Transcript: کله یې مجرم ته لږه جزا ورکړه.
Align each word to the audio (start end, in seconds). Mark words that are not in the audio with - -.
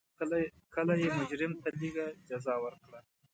کله 0.77 0.93
یې 1.01 1.09
مجرم 1.17 1.53
ته 1.61 1.69
لږه 1.79 2.05
جزا 2.27 2.55
ورکړه. 2.63 2.99